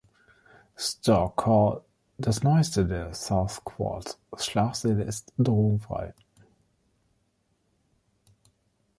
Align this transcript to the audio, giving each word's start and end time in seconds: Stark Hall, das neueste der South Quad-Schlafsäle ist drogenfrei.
Stark 0.77 1.45
Hall, 1.45 1.83
das 2.17 2.41
neueste 2.41 2.87
der 2.87 3.13
South 3.13 3.63
Quad-Schlafsäle 3.63 5.03
ist 5.03 5.31
drogenfrei. 5.37 6.15